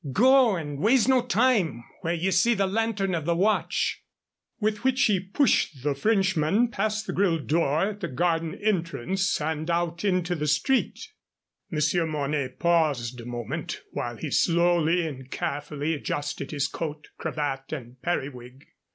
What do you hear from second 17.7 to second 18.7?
and periwig.